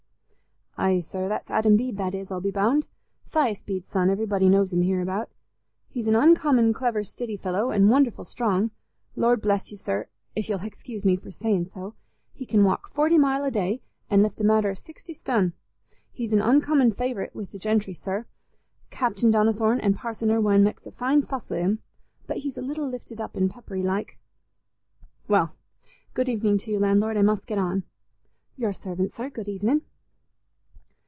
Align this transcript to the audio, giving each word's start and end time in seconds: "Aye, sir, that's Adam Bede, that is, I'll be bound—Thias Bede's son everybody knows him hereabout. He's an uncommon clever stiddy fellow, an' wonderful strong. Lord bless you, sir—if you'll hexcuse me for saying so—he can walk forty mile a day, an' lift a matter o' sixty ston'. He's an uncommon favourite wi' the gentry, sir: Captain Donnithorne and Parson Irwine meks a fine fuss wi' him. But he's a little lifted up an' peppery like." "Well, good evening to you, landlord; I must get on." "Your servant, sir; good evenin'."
"Aye, 0.77 1.01
sir, 1.01 1.27
that's 1.29 1.47
Adam 1.51 1.77
Bede, 1.77 1.95
that 1.97 2.15
is, 2.15 2.31
I'll 2.31 2.41
be 2.41 2.49
bound—Thias 2.49 3.61
Bede's 3.63 3.91
son 3.91 4.09
everybody 4.09 4.49
knows 4.49 4.73
him 4.73 4.81
hereabout. 4.81 5.29
He's 5.89 6.07
an 6.07 6.15
uncommon 6.15 6.73
clever 6.73 7.03
stiddy 7.03 7.37
fellow, 7.37 7.69
an' 7.69 7.87
wonderful 7.87 8.23
strong. 8.23 8.71
Lord 9.15 9.41
bless 9.43 9.69
you, 9.69 9.77
sir—if 9.77 10.49
you'll 10.49 10.57
hexcuse 10.59 11.05
me 11.05 11.17
for 11.17 11.29
saying 11.29 11.65
so—he 11.71 12.45
can 12.47 12.63
walk 12.63 12.87
forty 12.89 13.19
mile 13.19 13.43
a 13.43 13.51
day, 13.51 13.79
an' 14.09 14.23
lift 14.23 14.41
a 14.41 14.43
matter 14.43 14.71
o' 14.71 14.73
sixty 14.73 15.13
ston'. 15.13 15.53
He's 16.11 16.33
an 16.33 16.41
uncommon 16.41 16.93
favourite 16.93 17.35
wi' 17.35 17.43
the 17.45 17.59
gentry, 17.59 17.93
sir: 17.93 18.25
Captain 18.89 19.29
Donnithorne 19.29 19.81
and 19.81 19.95
Parson 19.95 20.31
Irwine 20.31 20.63
meks 20.63 20.87
a 20.87 20.91
fine 20.91 21.21
fuss 21.21 21.47
wi' 21.47 21.57
him. 21.59 21.79
But 22.25 22.37
he's 22.37 22.57
a 22.57 22.61
little 22.63 22.89
lifted 22.89 23.21
up 23.21 23.37
an' 23.37 23.49
peppery 23.49 23.83
like." 23.83 24.17
"Well, 25.27 25.53
good 26.15 26.27
evening 26.27 26.57
to 26.59 26.71
you, 26.71 26.79
landlord; 26.79 27.17
I 27.17 27.21
must 27.21 27.45
get 27.45 27.59
on." 27.59 27.83
"Your 28.57 28.73
servant, 28.73 29.13
sir; 29.13 29.29
good 29.29 29.47
evenin'." 29.47 29.81